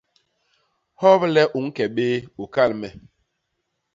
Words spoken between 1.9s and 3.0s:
béé, u kal me.